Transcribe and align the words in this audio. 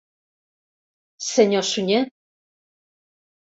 Senyor 1.17 1.61
Sunyer... 1.61 2.09